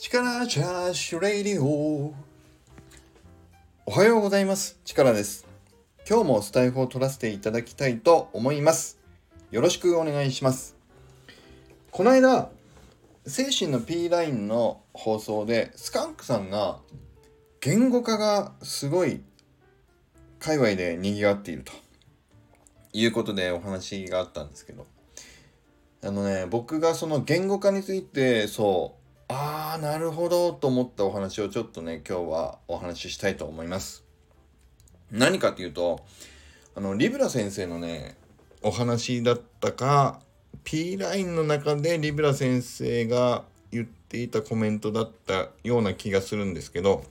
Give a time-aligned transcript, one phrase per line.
[0.00, 2.14] 力チャーシュレイディオ
[3.84, 4.78] おはようございます。
[4.84, 5.44] 力です。
[6.08, 9.00] 今日もスタイフを取らせていただきたいと思います。
[9.50, 10.76] よろしくお願いします。
[11.90, 12.48] この間
[13.26, 16.78] 精神の P ラインの放送でスカンクさんが
[17.60, 19.20] 言語化がすごい
[20.38, 21.72] 界隈で賑わっていると。
[22.92, 24.86] いうことでお話があったんですけど。
[26.04, 28.97] あのね僕がその言語化についてそう
[29.78, 34.04] なるほどと思ったお話をちょっとね今日はお話ししたいと思います。
[35.10, 36.04] 何かっていうと
[36.74, 38.16] あのリブラ先生のね
[38.62, 40.20] お話だったか
[40.64, 47.04] P ラインの中でリブラ先生が言っていたコメントだったような気がするんですけど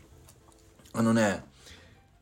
[0.93, 1.43] あのね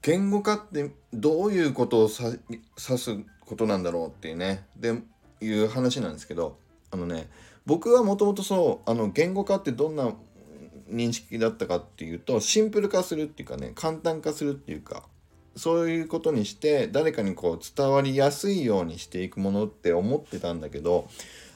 [0.02, 5.02] 言語化ってどういうことを指すことなんだろうっていうねで
[5.42, 6.58] いう話なんですけど
[6.92, 7.30] あのね
[7.66, 10.14] 僕はもともとそうあの言語化ってどんな
[10.90, 15.04] 認識だったかっていうとシンプル化するっていうかね簡単化するっていうか
[15.56, 21.08] そういうことにして誰かにこう伝わりやすいようにしていくものって思ってたんだけど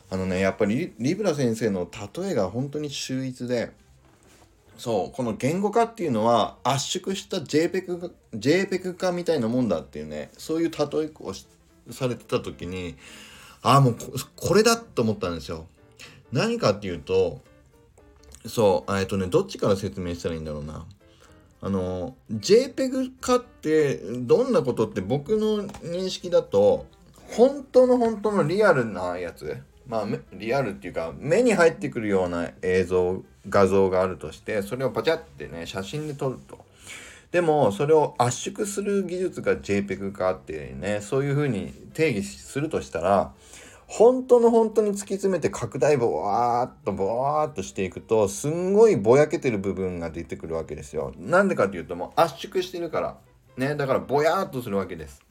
[0.10, 3.72] あのねやっぱりリブラ先生の例えが本当に秀逸で
[4.78, 11.34] そうこの言語化っていうのは圧縮した JPEG, JPEG 化みたいなもんだっていうねそういう例えを
[11.92, 12.96] されてた時に
[13.62, 13.98] ああもう
[14.38, 15.68] これだと思ったんですよ。
[16.32, 17.42] 何かっていうと
[18.46, 20.86] そうえっとねどっちから説明したらいいんだろうな。
[21.62, 26.86] あの JPEG 化ってどんなことって僕の認識だと
[27.28, 36.60] 本当の本当のリアルなやつまあリアルっていうか目に入ってくるような映像画像があるとしてそれをパチャってね写真で撮ると
[37.32, 43.34] でもそれを圧縮する技術が JPEG 化っていうねそういうふうに定義するとしたら
[43.92, 51.12] 本当の本当に突き詰めて拡大ボワーっとボワーっとしていくとすんごいぼやけてる部分が出てくるわけですよ。
[51.18, 53.18] なんでかっていうともう圧縮してるから。
[53.58, 55.22] ね、だからぼやーっとするわけです。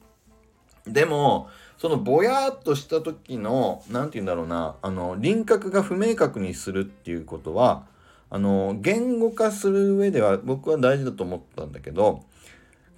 [0.85, 1.47] でも
[1.77, 7.85] そのぼやーっとした時の何て言うんだろうなあの輪郭が不明確にするっていうことは
[8.29, 12.25] あの言語化する上では僕は大事だと思ったんだけど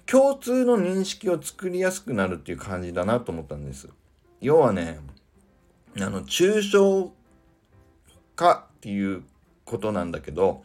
[0.06, 3.88] 共通の認識を作りやすくなるっていう感じだなと思ったんです。
[4.40, 4.98] 要はね
[5.98, 7.12] あの抽象
[8.34, 9.22] 化っていう
[9.64, 10.62] ことなんだけど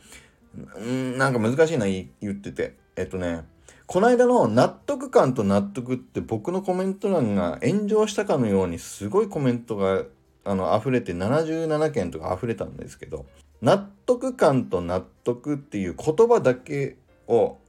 [0.82, 2.76] んなんか難しいな言ってて。
[2.98, 3.46] えっとね
[3.86, 10.04] この間の納得感と納得って僕のコメント欄が炎上したかのようにすごいコメントが
[10.44, 13.26] あの溢れて77件とか溢れたんですけど
[13.62, 17.60] 納得感と納得っていう言葉だけを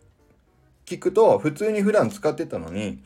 [0.86, 3.00] 聞くと普通に普段使ってたのに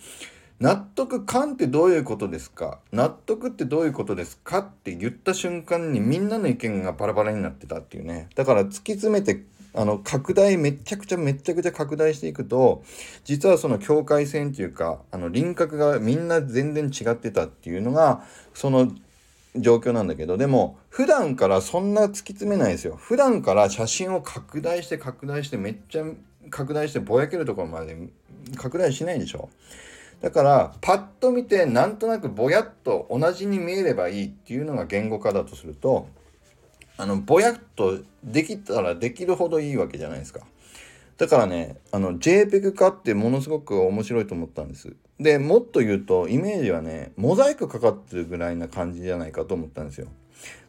[0.62, 2.78] 納得感ってどういうことですか？
[2.92, 8.28] 納得ってどういうことですかって言った瞬間にみんなの意見がバラバラになってたっていうね。
[8.36, 9.42] だから突き詰めて
[9.74, 12.84] あの拡大めちゃくちゃめちゃくちゃ拡大していくと
[13.24, 18.22] 実はその境界線っていうかあの輪郭がみんな全然違ってたっていうのが
[18.54, 18.92] その
[19.56, 22.94] 状況なんだけどでも普段からそんな突き詰めないですよ。
[22.94, 26.04] 普段から写真を拡大して拡大してめっちゃ
[26.50, 27.96] 拡大してぼやけるところまで
[28.56, 29.48] 拡大しないでしょ。
[30.22, 36.08] だからパッと見てなんとなくぼやっと同じに見えればいいっていうのが言語化だとすると
[36.96, 40.40] あのぼやっとできたらできるほどいいわけじゃないですか。
[41.18, 44.94] だからねあの JPEG 化ってものすごく面白いと思ったんです。
[45.18, 50.06] でもっと言うとイメージはねモザイクかかってるぐらいな感じじゃないかと思ったんですよ。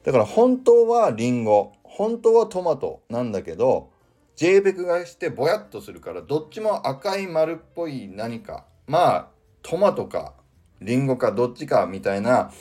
[0.04, 3.92] だから本当はリンゴ本当はトマトなんだけど
[4.38, 9.33] JPEG がしてぼやっとするからどっちも赤い丸っぽい何かまあ
[9.64, 10.34] トマトか
[10.82, 12.52] リンゴかどっちかみたいな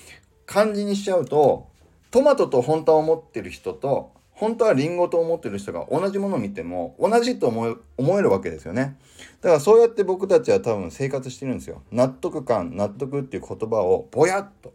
[0.47, 1.69] 感じにしちゃうと
[2.11, 8.97] トマトと本当は思ってる人と本当はリンゴと思ってる人が同じものを見ても同じと思えるわけですよね。
[9.41, 11.83] だからそうやって僕たちは多分生活してるんですよ。
[11.93, 14.73] 納得感、納得っていう言葉をぼやっと。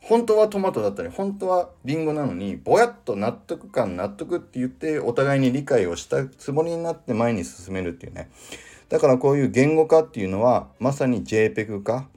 [0.00, 8.30] 本当はトマトだったり、本当はリンゴなのに、ぼやっと納得感、納得って言ってお互いに理解をしたつもりになって前に進めるっていうね。
[8.90, 12.08] だからこういう言語化っていうのはまさに JPEG 化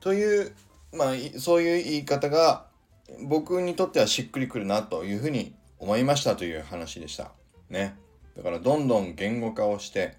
[0.00, 0.52] という
[0.92, 2.66] まあそういう言い方が
[3.22, 7.30] 僕にとってはしっくりくるなというふうに思いましたという話でした。
[7.68, 7.94] ね。
[8.36, 10.16] だからどんどん言語化をして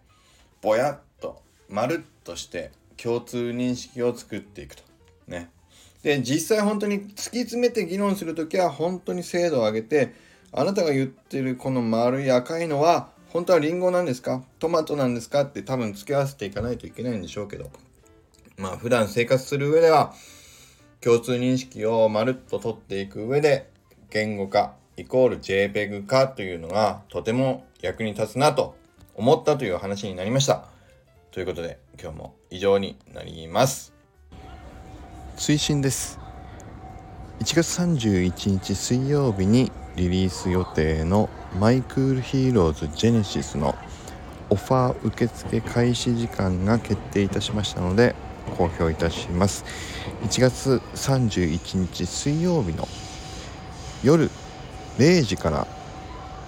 [0.61, 4.83] ぼやっとまるっとして共通認識を作っていくと。
[5.27, 5.49] ね。
[6.03, 10.13] で実際本当に突き詰めて議論する時は本当に精度を上げて
[10.51, 14.41] あなたが言ってるこの丸い赤いのは本当はリンゴなんですか？
[14.57, 15.41] トマトなんですか？
[15.41, 17.69] って多分付け合わせていかないといけないんでしょうけど
[18.57, 20.15] まあ普段生活する上では
[21.01, 23.69] 共通認識をまるっと取っていく上で
[24.09, 28.75] 言語化イコール JPEG 化というのがとても役に立つなと
[29.13, 30.65] 思ったという話になりました。
[31.29, 33.93] ということで今日も以上になります。
[35.37, 36.17] 追伸です。
[37.41, 43.75] 1月31日水曜日にリリース予定のマイクールヒーローズジェネシスの
[44.49, 48.15] オファー受付開始時間が決定いたしましたので
[48.57, 49.65] 公表いたします。
[50.23, 52.87] 1月31日水曜日の
[54.03, 54.29] 夜
[54.97, 55.67] 0時から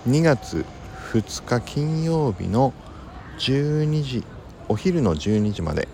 [0.07, 0.65] 2月
[1.11, 2.73] 2日金曜日の
[3.39, 4.23] 12時
[4.67, 5.87] お昼の12時まで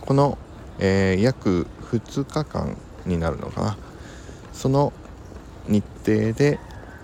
[0.00, 0.36] この、
[0.78, 2.76] えー、約2日間
[3.06, 3.76] になるのかな。
[4.52, 4.92] その
[5.68, 6.58] 日程で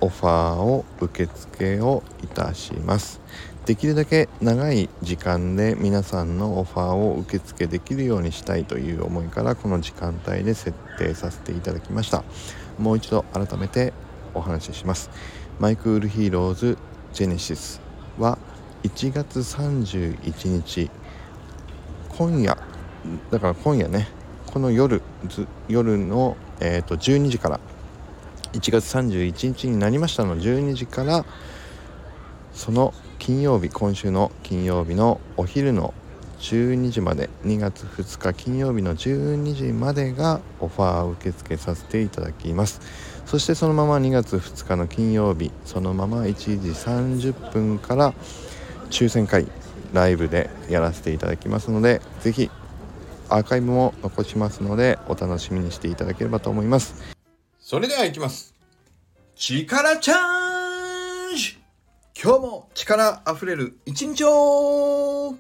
[0.05, 3.23] オファーを受付をいたします。
[3.65, 12.23] できるだけ長い時間で皆さんのオファーを受付できるようにしたいという思いからこの時間帯で設定させていただきました。
[12.79, 13.95] もう一度改めて
[14.35, 15.09] お話しします。
[15.59, 16.77] マイクールヒーローズ
[17.15, 17.81] ジェネシス
[18.19, 18.37] は
[18.83, 20.91] 1月31日。
[22.11, 22.59] 今夜
[23.31, 24.09] だから今夜ね。
[24.53, 25.01] この夜
[25.69, 27.61] 夜の、えーと12時から
[28.55, 31.25] 1月31日になりましたの12時から
[32.53, 35.93] その金曜日今週の金曜日のお昼の
[36.39, 42.81] 12時まで2月2日金曜日の12時までがオファーを受け付けさせていただきます。
[43.25, 48.13] そしてそのまま2月2日の金曜日そのまま1時30分から
[48.91, 49.47] 抽選会
[49.93, 52.51] ライブでやらせていただきますので是非
[53.31, 57.14] アーカイブも残しますのでお楽しみにしていただければと思います。
[57.67, 58.55] それではいきます。
[59.37, 61.59] 力チャージ。
[62.23, 65.35] 今日も力あふれる一日を。